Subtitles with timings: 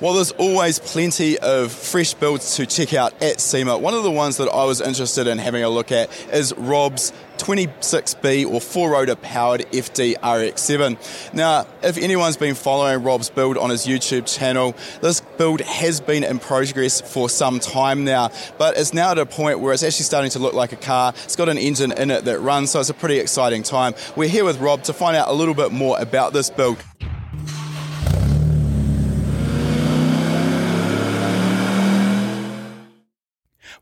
[0.00, 3.78] Well, there's always plenty of fresh builds to check out at SEMA.
[3.78, 7.12] One of the ones that I was interested in having a look at is Rob's
[7.38, 11.32] 26B or four rotor powered FD RX7.
[11.32, 16.24] Now, if anyone's been following Rob's build on his YouTube channel, this build has been
[16.24, 20.04] in progress for some time now, but it's now at a point where it's actually
[20.04, 21.12] starting to look like a car.
[21.22, 23.94] It's got an engine in it that runs, so it's a pretty exciting time.
[24.16, 26.82] We're here with Rob to find out a little bit more about this build.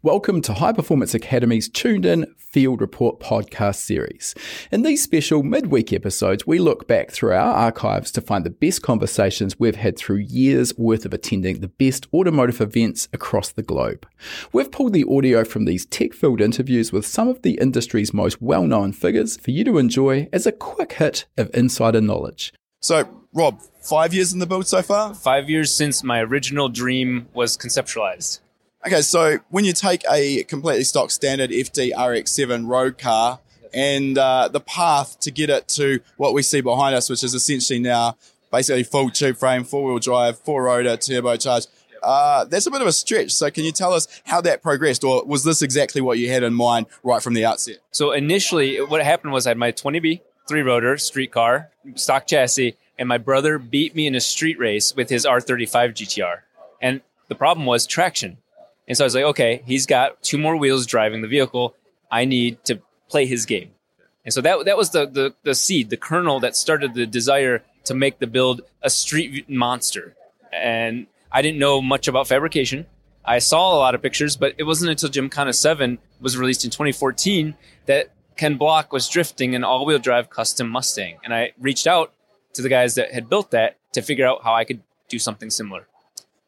[0.00, 4.34] Welcome to High Performance Academy's Tuned In Field Report podcast series.
[4.72, 8.80] In these special midweek episodes, we look back through our archives to find the best
[8.80, 14.06] conversations we've had through years worth of attending the best automotive events across the globe.
[14.52, 18.40] We've pulled the audio from these tech filled interviews with some of the industry's most
[18.40, 22.54] well known figures for you to enjoy as a quick hit of insider knowledge.
[22.80, 25.14] So, Rob, five years in the build so far?
[25.14, 28.40] Five years since my original dream was conceptualized.
[28.84, 33.38] Okay, so when you take a completely stock standard FD RX7 road car
[33.72, 37.32] and uh, the path to get it to what we see behind us, which is
[37.32, 38.16] essentially now
[38.50, 41.68] basically full tube frame, four wheel drive, four rotor, turbocharged.
[42.02, 43.30] Uh, that's a bit of a stretch.
[43.30, 46.42] So, can you tell us how that progressed, or was this exactly what you had
[46.42, 47.76] in mind right from the outset?
[47.92, 52.76] So, initially, what happened was I had my 20B three rotor street car, stock chassis,
[52.98, 56.40] and my brother beat me in a street race with his R35 GTR.
[56.80, 58.38] And the problem was traction.
[58.88, 61.74] And so I was like, okay, he's got two more wheels driving the vehicle.
[62.10, 63.70] I need to play his game.
[64.24, 67.62] And so that that was the, the the seed, the kernel that started the desire
[67.84, 70.14] to make the build a street monster.
[70.52, 72.86] And I didn't know much about fabrication.
[73.24, 76.70] I saw a lot of pictures, but it wasn't until Gymkhana 7 was released in
[76.70, 77.54] 2014
[77.86, 81.18] that Ken Block was drifting an all-wheel drive custom Mustang.
[81.24, 82.12] And I reached out
[82.54, 85.50] to the guys that had built that to figure out how I could do something
[85.50, 85.86] similar.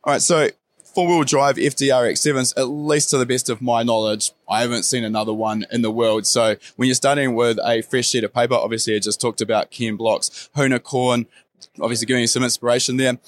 [0.03, 0.49] All right, so
[0.95, 5.05] four wheel drive FDRX7s, at least to the best of my knowledge, I haven't seen
[5.05, 6.27] another one in the world.
[6.27, 9.71] So when you're starting with a fresh sheet of paper, obviously I just talked about
[9.71, 11.27] Ken Block's Hoonicorn,
[11.81, 13.19] obviously giving you some inspiration there.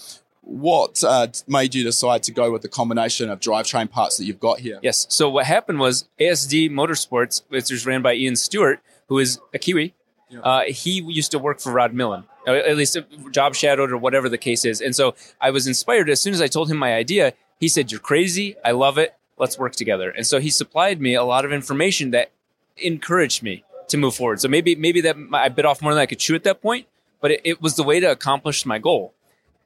[0.42, 4.38] What uh, made you decide to go with the combination of drivetrain parts that you've
[4.38, 4.78] got here?
[4.80, 5.06] Yes.
[5.08, 9.58] So what happened was ASD Motorsports, which is ran by Ian Stewart, who is a
[9.58, 9.94] Kiwi.
[10.28, 10.40] Yeah.
[10.40, 12.96] Uh, he used to work for Rod Millen, at least
[13.30, 14.80] job shadowed or whatever the case is.
[14.80, 17.32] And so I was inspired as soon as I told him my idea.
[17.58, 18.56] He said, You're crazy.
[18.64, 19.14] I love it.
[19.38, 20.10] Let's work together.
[20.10, 22.30] And so he supplied me a lot of information that
[22.76, 24.40] encouraged me to move forward.
[24.40, 26.86] So maybe maybe that I bit off more than I could chew at that point,
[27.20, 29.14] but it, it was the way to accomplish my goal.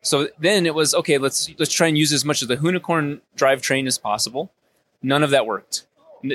[0.03, 1.19] So then it was okay.
[1.19, 4.51] Let's let's try and use as much of the Hoonicorn drivetrain as possible.
[5.03, 5.87] None of that worked.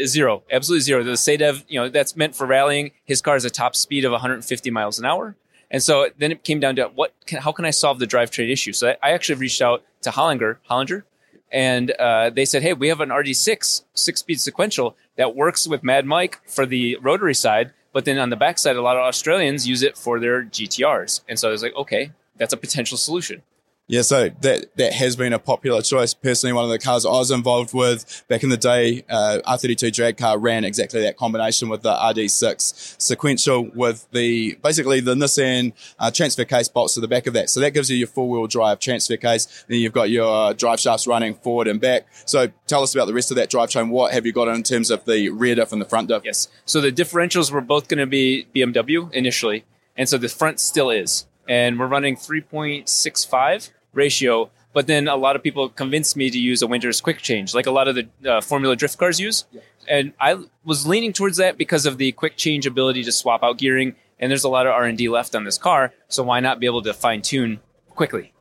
[0.05, 1.03] Zero, absolutely zero.
[1.03, 2.91] The SADEV, you know, that's meant for rallying.
[3.05, 5.35] His car is a top speed of 150 miles an hour.
[5.69, 8.51] And so then it came down to what can, how can I solve the drivetrain
[8.51, 8.73] issue?
[8.73, 11.03] So I actually reached out to Holinger, Holinger,
[11.51, 16.05] and uh, they said, "Hey, we have an RD6 six-speed sequential that works with Mad
[16.05, 19.83] Mike for the rotary side, but then on the backside, a lot of Australians use
[19.83, 23.41] it for their GTRs." And so I was like, "Okay, that's a potential solution."
[23.87, 26.15] Yeah, so that that has been a popular choice.
[26.15, 29.93] Personally, one of the cars I was involved with back in the day, uh, R32
[29.93, 35.73] drag car ran exactly that combination with the RD6 sequential with the basically the Nissan
[35.99, 37.51] uh, transfer case bolts to the back of that.
[37.51, 39.65] So that gives you your four wheel drive transfer case.
[39.67, 42.07] Then you've got your drive shafts running forward and back.
[42.25, 43.89] So tell us about the rest of that drivetrain.
[43.89, 46.23] What have you got in terms of the rear diff and the front diff?
[46.25, 46.47] Yes.
[46.65, 49.63] So the differentials were both going to be BMW initially,
[49.95, 54.49] and so the front still is and we're running 3.65 ratio.
[54.73, 57.65] But then a lot of people convinced me to use a Winters quick change, like
[57.65, 59.45] a lot of the uh, Formula Drift cars use.
[59.51, 59.61] Yeah.
[59.87, 63.57] And I was leaning towards that because of the quick change ability to swap out
[63.57, 63.95] gearing.
[64.19, 66.59] And there's a lot of R and D left on this car, so why not
[66.59, 68.33] be able to fine tune quickly?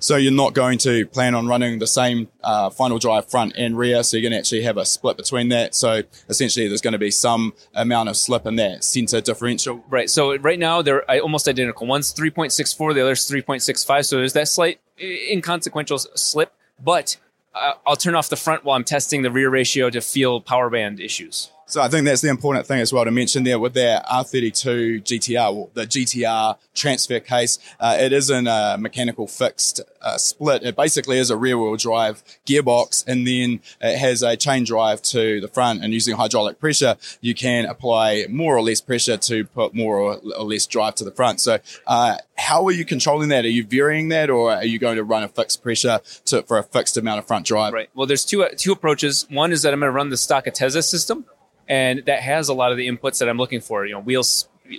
[0.00, 3.76] So you're not going to plan on running the same uh, final drive front and
[3.76, 4.02] rear.
[4.02, 5.74] So you're going to actually have a split between that.
[5.74, 9.84] So essentially, there's going to be some amount of slip in that center differential.
[9.88, 10.08] Right.
[10.08, 11.86] So right now they're almost identical.
[11.86, 14.06] One's 3.64, the other's 3.65.
[14.06, 17.16] So there's that slight inconsequential slip, but
[17.54, 20.70] uh, I'll turn off the front while I'm testing the rear ratio to feel power
[20.70, 21.50] band issues.
[21.70, 25.04] So I think that's the important thing as well to mention there with that R32
[25.04, 27.60] GTR, the GTR transfer case.
[27.78, 30.64] Uh, it isn't a mechanical fixed uh, split.
[30.64, 35.00] It basically is a rear wheel drive gearbox and then it has a chain drive
[35.02, 39.44] to the front and using hydraulic pressure, you can apply more or less pressure to
[39.44, 41.40] put more or less drive to the front.
[41.40, 43.44] So, uh, how are you controlling that?
[43.44, 46.58] Are you varying that or are you going to run a fixed pressure to, for
[46.58, 47.72] a fixed amount of front drive?
[47.72, 47.90] Right.
[47.94, 49.26] Well, there's two, two approaches.
[49.30, 51.26] One is that I'm going to run the stock ATTESA system
[51.70, 53.86] and that has a lot of the inputs that I'm looking for.
[53.86, 54.24] You know, wheel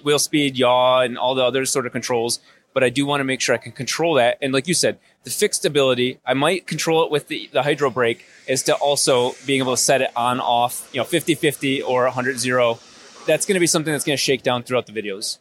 [0.03, 2.39] wheel speed, yaw, and all the other sort of controls.
[2.73, 4.37] But I do want to make sure I can control that.
[4.41, 7.89] And like you said, the fixed ability, I might control it with the, the hydro
[7.89, 11.81] brake, is to also being able to set it on off, you know, 50 50
[11.81, 12.79] or 100 0.
[13.25, 15.39] That's going to be something that's going to shake down throughout the videos.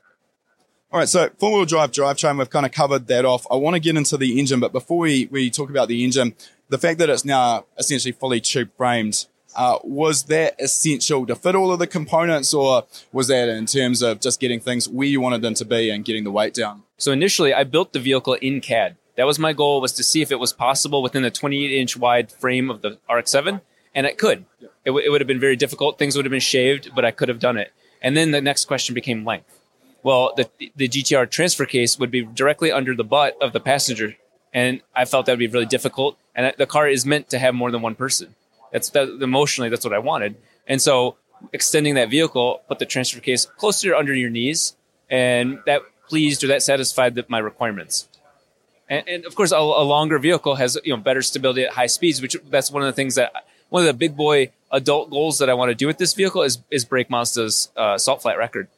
[0.93, 3.47] All right, so four wheel drive drivetrain, we've kind of covered that off.
[3.51, 6.35] I want to get into the engine, but before we, we talk about the engine,
[6.69, 9.27] the fact that it's now essentially fully tube framed,
[9.57, 14.03] uh, was that essential to fit all of the components, or was that in terms
[14.03, 16.83] of just getting things where you wanted them to be and getting the weight down?
[16.99, 18.97] So initially, I built the vehicle in CAD.
[19.17, 21.97] That was my goal was to see if it was possible within the 28 inch
[21.97, 23.61] wide frame of the RX-7,
[23.95, 24.45] and it could.
[24.61, 25.99] It, w- it would have been very difficult.
[25.99, 27.73] Things would have been shaved, but I could have done it.
[28.03, 29.61] And then the next question became length
[30.03, 34.17] well, the, the GTR transfer case would be directly under the butt of the passenger.
[34.53, 36.19] And I felt that would be really difficult.
[36.35, 38.35] And the car is meant to have more than one person.
[38.73, 40.37] That's that, emotionally, that's what I wanted.
[40.67, 41.17] And so
[41.53, 44.77] extending that vehicle, put the transfer case closer under your knees.
[45.09, 48.09] And that pleased or that satisfied the, my requirements.
[48.89, 51.87] And, and of course, a, a, longer vehicle has you know better stability at high
[51.87, 53.33] speeds, which that's one of the things that
[53.69, 56.43] one of the big boy adult goals that I want to do with this vehicle
[56.43, 58.69] is is break Mazda's uh, salt flat record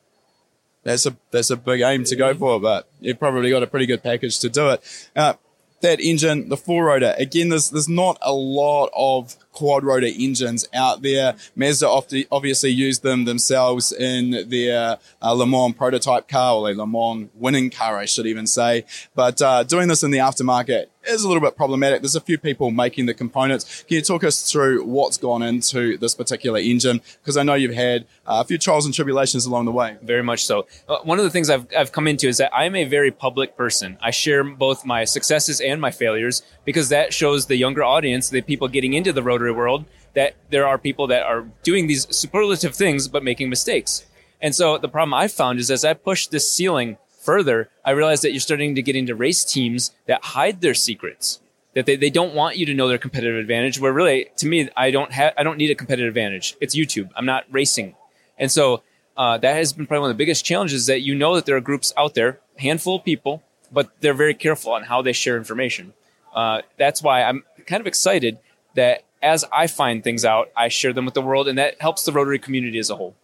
[0.85, 3.87] that's a that's a big aim to go for, but you've probably got a pretty
[3.87, 5.11] good package to do it.
[5.15, 5.35] Uh,
[5.81, 10.67] that engine, the four rotor, again, there's there's not a lot of quad rotor engines
[10.75, 11.35] out there.
[11.55, 11.89] Mazda
[12.31, 17.29] obviously used them themselves in their uh, Le Mans prototype car, or a Le Mans
[17.35, 18.85] winning car, I should even say.
[19.15, 22.01] But uh, doing this in the aftermarket is a little bit problematic.
[22.01, 23.85] There's a few people making the components.
[23.89, 27.01] Can you talk us through what's gone into this particular engine?
[27.21, 29.97] Because I know you've had uh, a few trials and tribulations along the way.
[30.03, 30.67] Very much so.
[30.89, 33.57] Uh, one of the things I've, I've come into is that I'm a very public
[33.57, 33.99] person.
[34.01, 38.43] I share both my successes and my failures because that shows the younger audience, the
[38.43, 39.85] people getting into the world,
[40.15, 44.07] that there are people that are doing these superlative things but making mistakes.
[44.41, 48.23] And so the problem I've found is as I push this ceiling further, I realized
[48.25, 51.41] that you're starting to get into race teams that hide their secrets.
[51.75, 53.81] That they, they don't want you to know their competitive advantage.
[53.81, 56.55] Where really, to me, I don't have I don't need a competitive advantage.
[56.61, 57.09] It's YouTube.
[57.17, 57.95] I'm not racing,
[58.37, 58.83] and so
[59.17, 60.85] uh, that has been probably one of the biggest challenges.
[60.85, 64.35] That you know that there are groups out there, handful of people, but they're very
[64.35, 65.95] careful on how they share information.
[66.35, 68.39] Uh, that's why I'm kind of excited
[68.75, 72.05] that as I find things out, I share them with the world, and that helps
[72.05, 73.15] the Rotary community as a whole.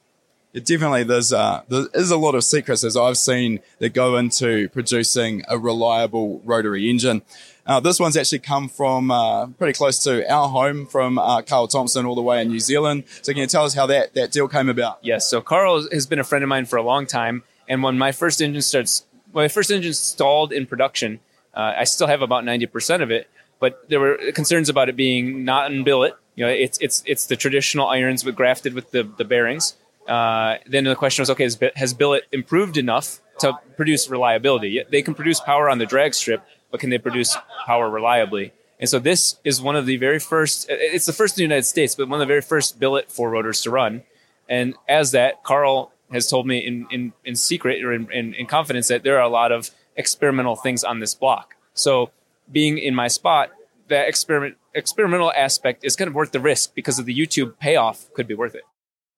[0.54, 4.16] It definitely there's uh, there is a lot of secrets as I've seen that go
[4.16, 7.20] into producing a reliable rotary engine.
[7.66, 11.68] Uh, this one's actually come from uh, pretty close to our home from uh, Carl
[11.68, 13.04] Thompson all the way in New Zealand.
[13.20, 15.00] So can you tell us how that, that deal came about?
[15.02, 15.28] Yes.
[15.28, 17.42] So Carl has been a friend of mine for a long time.
[17.68, 21.20] And when my first engine starts, when my first engine stalled in production,
[21.52, 23.28] uh, I still have about 90% of it,
[23.60, 26.14] but there were concerns about it being not in billet.
[26.37, 29.76] You know, it's, it's, it's the traditional irons with grafted with the, the bearings.
[30.06, 34.82] Uh, then the question was, okay, has, billet improved enough to produce reliability?
[34.90, 38.52] They can produce power on the drag strip, but can they produce power reliably?
[38.81, 41.64] And so this is one of the very first, it's the first in the United
[41.64, 44.05] States, but one of the very first billet four rotors to run.
[44.49, 48.46] And as that, Carl has told me in, in, in secret or in, in, in
[48.46, 51.56] confidence that there are a lot of experimental things on this block.
[51.75, 52.10] So
[52.50, 53.50] being in my spot,
[53.88, 58.12] that experiment experimental aspect is kind of worth the risk because of the YouTube payoff
[58.14, 58.62] could be worth it.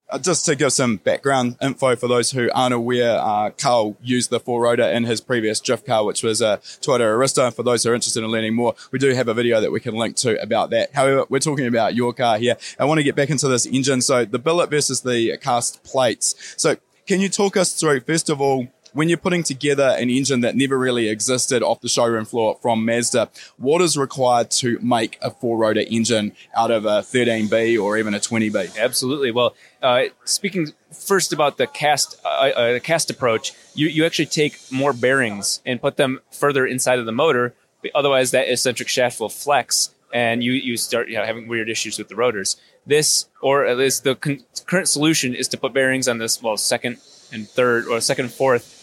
[0.09, 4.31] Uh, just to give some background info for those who aren't aware, uh, Carl used
[4.31, 7.49] the four rotor in his previous drift car, which was a Toyota Aristo.
[7.53, 9.79] For those who are interested in learning more, we do have a video that we
[9.79, 10.93] can link to about that.
[10.95, 12.57] However, we're talking about your car here.
[12.79, 14.01] I want to get back into this engine.
[14.01, 16.55] So the billet versus the cast plates.
[16.57, 20.41] So can you talk us through, first of all, when you're putting together an engine
[20.41, 25.19] that never really existed off the showroom floor from Mazda, what is required to make
[25.23, 28.79] a four rotor engine out of a 13B or even a 20B?
[28.79, 29.31] Absolutely.
[29.31, 34.59] Well, uh, speaking first about the cast, uh, uh, cast approach, you, you actually take
[34.71, 37.55] more bearings and put them further inside of the motor.
[37.95, 41.99] Otherwise, that eccentric shaft will flex and you, you start you know, having weird issues
[41.99, 42.57] with the rotors.
[42.87, 46.57] This, or at least the con- current solution, is to put bearings on this, well,
[46.57, 46.99] second
[47.33, 48.80] and third, or second and fourth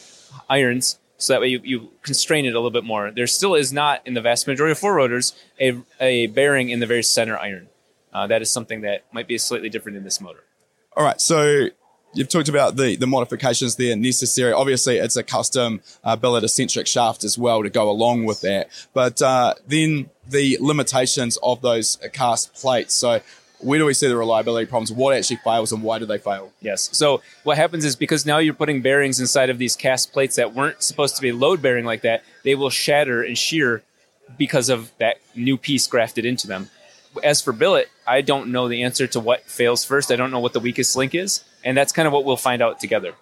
[0.49, 3.11] irons so that way you, you constrain it a little bit more.
[3.11, 6.79] There still is not, in the vast majority of four rotors, a, a bearing in
[6.79, 7.67] the very center iron.
[8.13, 10.43] Uh, that is something that might be slightly different in this motor.
[10.95, 11.69] All right, so
[12.13, 14.53] you've talked about the, the modifications there necessary.
[14.53, 18.69] Obviously, it's a custom uh, billet eccentric shaft as well to go along with that.
[18.93, 22.93] But uh, then the limitations of those cast plates.
[22.93, 23.21] So
[23.59, 24.91] where do we see the reliability problems?
[24.91, 26.51] What actually fails and why do they fail?
[26.61, 26.89] Yes.
[26.91, 30.53] So what happens is because now you're putting bearings inside of these cast plates that
[30.53, 33.83] weren't supposed to be load bearing like that, they will shatter and shear
[34.37, 36.69] because of that new piece grafted into them.
[37.23, 40.11] As for billet, I don't know the answer to what fails first.
[40.11, 42.61] I don't know what the weakest link is, and that's kind of what we'll find
[42.61, 43.15] out together.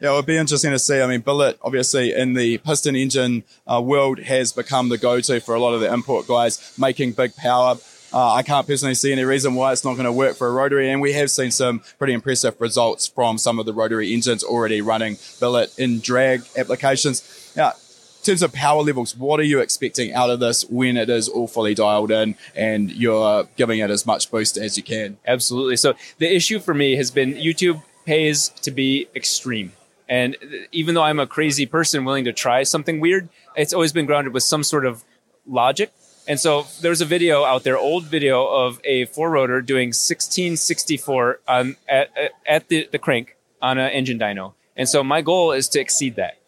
[0.00, 1.00] Yeah, it'll be interesting to see.
[1.00, 5.40] I mean, billet, obviously, in the piston engine uh, world, has become the go to
[5.40, 7.76] for a lot of the import guys making big power.
[8.14, 10.52] Uh, I can't personally see any reason why it's not going to work for a
[10.52, 14.44] rotary, and we have seen some pretty impressive results from some of the rotary engines
[14.44, 17.52] already running billet in drag applications.
[17.56, 21.10] Now, in terms of power levels, what are you expecting out of this when it
[21.10, 25.18] is all fully dialed in and you're giving it as much boost as you can?
[25.26, 25.76] Absolutely.
[25.76, 29.72] So the issue for me has been YouTube pays to be extreme.
[30.08, 30.36] And
[30.70, 34.34] even though I'm a crazy person willing to try something weird, it's always been grounded
[34.34, 35.02] with some sort of
[35.46, 35.92] logic.
[36.28, 41.40] And so there's a video out there, old video of a four rotor doing 1664
[41.48, 42.10] on, at,
[42.46, 44.54] at the, the crank on an engine dyno.
[44.76, 46.38] And so my goal is to exceed that.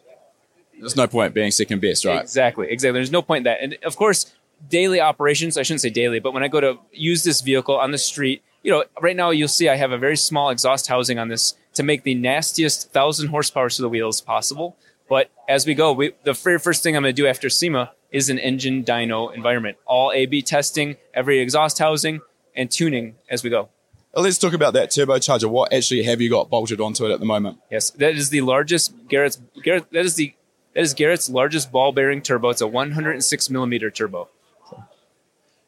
[0.79, 2.21] There's no point being second best, right?
[2.21, 2.99] Exactly, exactly.
[2.99, 3.61] There's no point in that.
[3.61, 4.33] And of course,
[4.69, 7.91] daily operations, I shouldn't say daily, but when I go to use this vehicle on
[7.91, 11.19] the street, you know, right now you'll see I have a very small exhaust housing
[11.19, 14.75] on this to make the nastiest thousand horsepower to the wheels possible.
[15.07, 17.91] But as we go, we, the very first thing I'm going to do after SEMA
[18.15, 19.77] is an engine dyno environment.
[19.85, 22.21] All A/B testing, every exhaust housing,
[22.55, 23.67] and tuning as we go.
[24.13, 25.49] Let's talk about that turbocharger.
[25.49, 27.57] What actually have you got bolted onto it at the moment?
[27.69, 29.91] Yes, that is the largest Garrett's Garrett.
[29.91, 30.33] That is the
[30.73, 32.49] that is Garrett's largest ball bearing turbo.
[32.49, 34.29] It's a 106 millimeter turbo.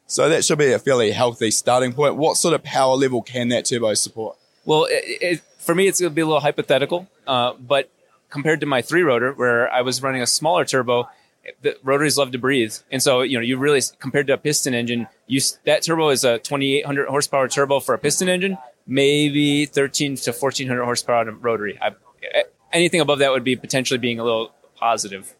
[0.06, 2.16] So that should be a fairly healthy starting point.
[2.16, 4.38] What sort of power level can that turbo support?
[4.63, 7.89] Well, it, it, for me, it's going to be a little hypothetical, uh, but
[8.30, 11.10] compared to my three rotor, where I was running a smaller turbo,
[11.62, 14.74] the rotaries love to breathe, and so you know you really compared to a piston
[14.74, 20.16] engine, you that turbo is a 2,800 horsepower turbo for a piston engine, maybe 13
[20.18, 21.77] to 1,400 horsepower on a rotary.
[21.82, 21.92] I,
[22.74, 25.36] anything above that would be potentially being a little positive.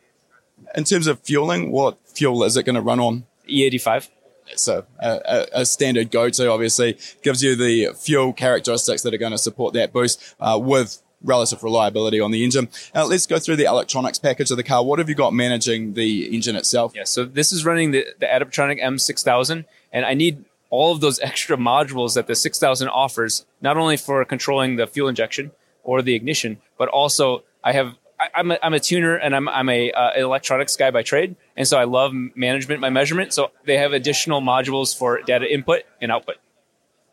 [0.76, 3.26] In terms of fueling, what fuel is it going to run on?
[3.48, 4.10] E85
[4.56, 9.38] so a, a, standard go-to obviously gives you the fuel characteristics that are going to
[9.38, 12.69] support that boost uh, with relative reliability on the engine.
[12.93, 14.83] Now let's go through the electronics package of the car.
[14.83, 16.93] What have you got managing the engine itself?
[16.95, 21.19] Yeah, so this is running the, the Adaptronic M6000, and I need all of those
[21.21, 25.51] extra modules that the 6000 offers, not only for controlling the fuel injection
[25.83, 29.47] or the ignition, but also I have I, am a, I'm a tuner and I'm,
[29.47, 31.36] I'm a uh, electronics guy by trade.
[31.55, 33.31] And so I love management by measurement.
[33.31, 36.38] So they have additional modules for data input and output.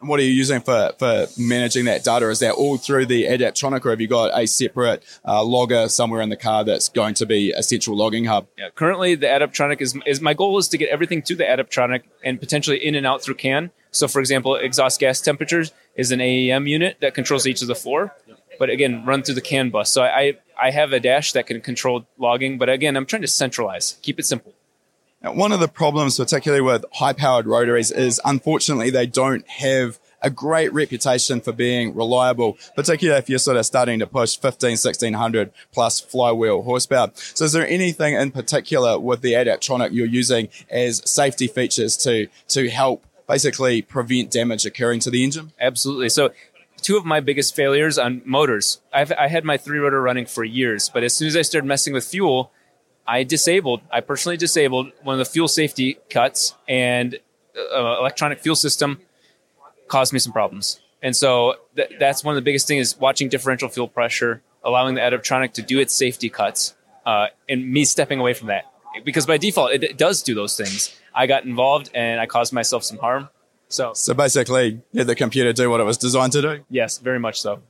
[0.04, 2.28] And what are you using for, for managing that data?
[2.28, 6.20] Is that all through the Adaptronic or have you got a separate uh, logger somewhere
[6.20, 8.46] in the car that's going to be a central logging hub?
[8.58, 12.02] Yeah, currently the Adaptronic is, is my goal is to get everything to the Adaptronic
[12.22, 13.70] and potentially in and out through CAN.
[13.92, 17.74] So for example, exhaust gas temperatures is an AEM unit that controls each of the
[17.74, 18.14] four
[18.58, 19.90] but again, run through the CAN bus.
[19.90, 23.28] So I, I have a dash that can control logging, but again, I'm trying to
[23.28, 24.54] centralize, keep it simple.
[25.32, 30.30] One of the problems, particularly with high powered rotaries, is unfortunately they don't have a
[30.30, 35.52] great reputation for being reliable, particularly if you're sort of starting to push 15, 1600
[35.70, 37.10] plus flywheel horsepower.
[37.14, 42.28] So is there anything in particular with the Adaptronic you're using as safety features to,
[42.48, 45.52] to help basically prevent damage occurring to the engine?
[45.60, 46.08] Absolutely.
[46.08, 46.32] So
[46.80, 48.80] two of my biggest failures on motors.
[48.92, 51.66] I've, I had my three rotor running for years, but as soon as I started
[51.66, 52.50] messing with fuel,
[53.06, 57.18] I disabled, I personally disabled one of the fuel safety cuts and
[57.56, 59.00] uh, electronic fuel system
[59.88, 60.80] caused me some problems.
[61.02, 64.94] And so th- that's one of the biggest things is watching differential fuel pressure, allowing
[64.94, 68.64] the Adaptronic to do its safety cuts, uh, and me stepping away from that.
[69.04, 70.98] Because by default, it, it does do those things.
[71.14, 73.28] I got involved and I caused myself some harm.
[73.68, 76.64] So, so basically, did the computer do what it was designed to do?
[76.70, 77.62] Yes, very much so.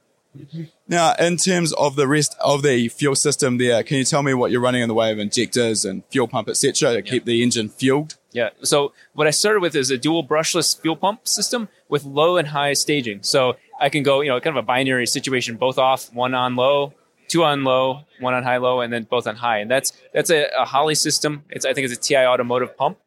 [0.89, 4.35] Now, in terms of the rest of the fuel system there, can you tell me
[4.35, 7.01] what you're running in the way of injectors and fuel pump, etc., to yeah.
[7.01, 8.17] keep the engine fueled?
[8.33, 8.51] Yeah.
[8.63, 12.49] So what I started with is a dual brushless fuel pump system with low and
[12.49, 13.23] high staging.
[13.23, 16.57] So I can go, you know, kind of a binary situation, both off, one on
[16.57, 16.95] low,
[17.29, 19.59] two on low, one on high low, and then both on high.
[19.59, 21.45] And that's that's a, a Holley system.
[21.51, 22.99] It's I think it's a TI automotive pump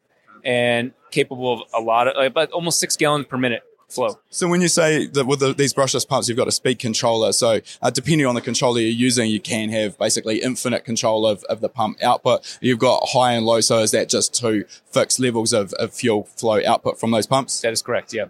[0.44, 4.18] and capable of a lot of like, about almost six gallons per minute flow.
[4.30, 7.32] So when you say that with the, these brushless pumps, you've got a speed controller.
[7.32, 11.44] So uh, depending on the controller you're using, you can have basically infinite control of,
[11.44, 12.58] of the pump output.
[12.60, 13.60] You've got high and low.
[13.60, 17.60] So is that just two fixed levels of, of fuel flow output from those pumps?
[17.60, 18.12] That is correct.
[18.12, 18.26] Yeah.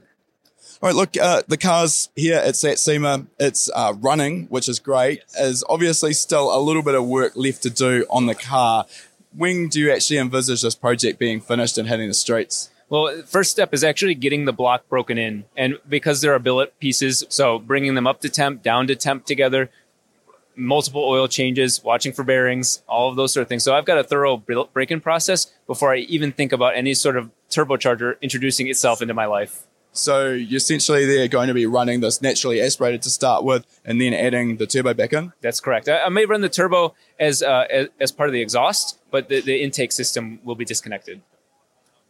[0.80, 2.40] All right, look, uh, the car's here.
[2.44, 3.26] It's at SEMA.
[3.40, 5.24] It's uh, running, which is great.
[5.36, 8.86] There's obviously still a little bit of work left to do on the car
[9.34, 12.70] when do you actually envisage this project being finished and hitting the streets?
[12.90, 15.45] Well, first step is actually getting the block broken in.
[15.57, 19.26] And because there are billet pieces, so bringing them up to temp, down to temp
[19.26, 19.71] together,
[20.57, 23.62] multiple oil changes, watching for bearings, all of those sort of things.
[23.62, 27.16] So I've got a thorough break in process before I even think about any sort
[27.16, 29.64] of turbocharger introducing itself into my life.
[29.92, 34.14] So essentially, they're going to be running this naturally aspirated to start with, and then
[34.14, 35.33] adding the turbo back in.
[35.40, 35.88] That's correct.
[35.88, 39.28] I, I may run the turbo as, uh, as, as part of the exhaust, but
[39.28, 41.23] the, the intake system will be disconnected.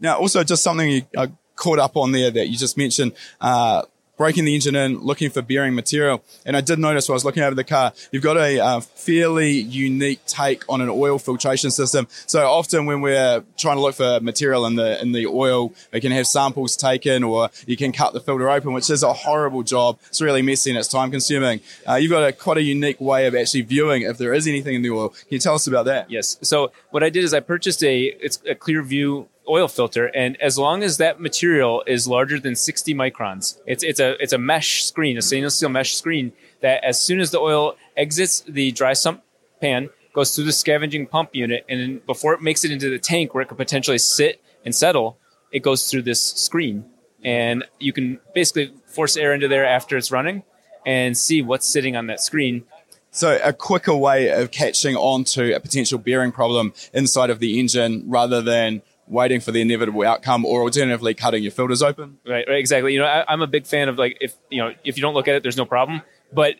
[0.00, 3.12] Now, also just something you uh, caught up on there that you just mentioned.
[3.40, 3.83] Uh,
[4.19, 6.23] breaking the engine in, looking for bearing material.
[6.45, 8.81] And I did notice when I was looking over the car, you've got a uh,
[8.81, 12.09] fairly unique take on an oil filtration system.
[12.26, 16.00] So often when we're trying to look for material in the in the oil, we
[16.00, 19.62] can have samples taken, or you can cut the filter open, which is a horrible
[19.62, 19.99] job.
[20.09, 21.61] It's really messy and it's time consuming.
[21.88, 24.75] Uh, you've got a quite a unique way of actually viewing if there is anything
[24.75, 25.11] in the oil.
[25.11, 26.11] Can you tell us about that?
[26.11, 26.38] Yes.
[26.43, 30.59] So what I did is I purchased a it's a Clearview oil filter, and as
[30.59, 34.85] long as that material is larger than 60 microns, it's it's a it's a mesh
[34.85, 38.93] screen, a stainless steel mesh screen that as soon as the oil exits the dry
[38.93, 39.23] sump
[39.61, 43.35] pan, goes through the scavenging pump unit, and before it makes it into the tank
[43.35, 45.19] where it could potentially sit and settle,
[45.52, 46.85] it goes through this screen,
[47.25, 50.43] and you can basically force air into there after it's running,
[50.85, 52.64] and see what's sitting on that screen.
[53.11, 57.59] So a quicker way of catching on to a potential bearing problem inside of the
[57.59, 62.19] engine rather than waiting for the inevitable outcome or alternatively cutting your filters open.
[62.27, 62.93] Right, right exactly.
[62.93, 65.15] You know, I, am a big fan of like if you know if you don't
[65.15, 66.03] look at it, there's no problem.
[66.33, 66.57] But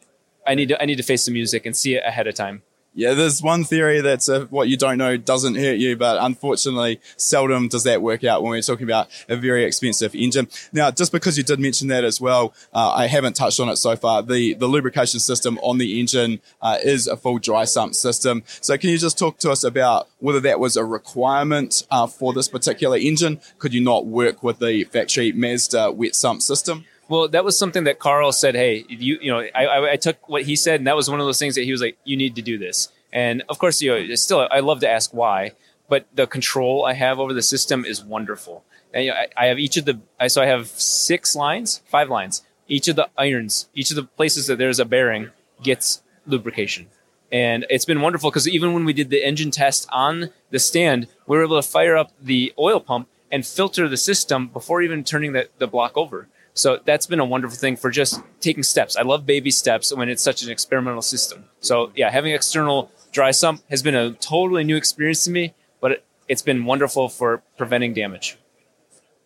[0.47, 2.63] I need to I need to face the music and see it ahead of time.
[2.99, 7.01] Yeah, there's one theory that's uh, what you don't know doesn't hurt you, but unfortunately,
[7.17, 10.49] seldom does that work out when we're talking about a very expensive engine.
[10.73, 13.77] Now, just because you did mention that as well, uh, I haven't touched on it
[13.77, 14.25] so far.
[14.25, 18.43] The the lubrication system on the engine uh, is a full dry sump system.
[18.61, 22.33] So, can you just talk to us about whether that was a requirement uh, for
[22.33, 23.41] this particular engine?
[23.61, 26.85] Could you not work with the factory Mazda wet sump system?
[27.09, 28.55] Well, that was something that Carl said.
[28.55, 31.21] Hey, you you know, I, I, I, took what he said, and that was one
[31.21, 32.91] of those things that he was like, you need to do this.
[33.13, 35.53] And of course, you know, still, I love to ask why,
[35.89, 38.65] but the control I have over the system is wonderful.
[38.93, 42.11] And you know, I, I have each of the, so I have six lines, five
[42.11, 42.43] lines.
[42.71, 45.31] Each of the irons, each of the places that there's a bearing
[45.63, 46.89] gets lubrication.
[47.33, 51.09] And it's been wonderful because even when we did the engine test on the stand,
[51.27, 55.05] we were able to fire up the oil pump and filter the system before even
[55.05, 56.29] turning the, the block over.
[56.55, 58.97] So that's been a wonderful thing for just taking steps.
[58.97, 61.45] I love baby steps when it's such an experimental system.
[61.61, 66.05] So yeah, having external dry sump has been a totally new experience to me, but
[66.27, 68.37] it's been wonderful for preventing damage.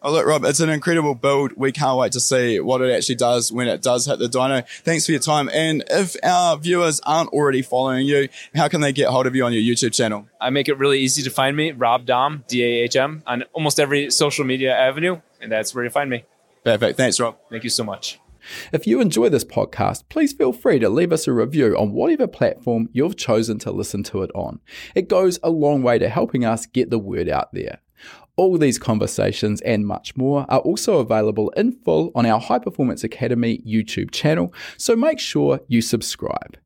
[0.04, 1.52] Oh, look, Rob, it's an incredible build.
[1.56, 4.66] We can't wait to see what it actually does when it does hit the dyno.
[4.82, 5.48] Thanks for your time.
[5.52, 9.44] And if our viewers aren't already following you, how can they get hold of you
[9.44, 10.26] on your YouTube channel?
[10.40, 13.44] I make it really easy to find me, Rob Dahm, D A H M, on
[13.52, 16.24] almost every social media avenue, and that's where you find me.
[16.64, 16.96] Perfect.
[16.96, 17.37] Thanks, Rob.
[17.51, 18.20] Thank you so much.
[18.72, 22.27] If you enjoy this podcast, please feel free to leave us a review on whatever
[22.27, 24.61] platform you've chosen to listen to it on.
[24.94, 27.81] It goes a long way to helping us get the word out there.
[28.37, 33.05] All these conversations and much more are also available in full on our High Performance
[33.05, 36.57] Academy YouTube channel, so make sure you subscribe.